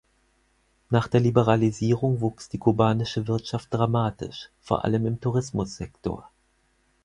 [0.89, 6.27] Nach der Liberalisierung wuchs die kubanische Wirtschaft dramatisch, vor allem im Tourismussektor.